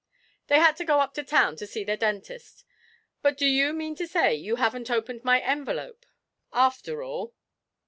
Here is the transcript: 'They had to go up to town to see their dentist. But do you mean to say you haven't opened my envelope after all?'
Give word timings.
'They 0.47 0.57
had 0.57 0.75
to 0.75 0.83
go 0.83 0.99
up 0.99 1.13
to 1.13 1.23
town 1.23 1.55
to 1.55 1.67
see 1.67 1.83
their 1.83 1.95
dentist. 1.95 2.65
But 3.21 3.37
do 3.37 3.45
you 3.45 3.71
mean 3.71 3.93
to 3.97 4.07
say 4.07 4.33
you 4.33 4.55
haven't 4.55 4.89
opened 4.89 5.23
my 5.23 5.39
envelope 5.41 6.07
after 6.51 7.03
all?' 7.03 7.35